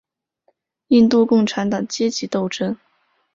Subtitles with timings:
[0.87, 2.75] 印度共产党阶级斗争。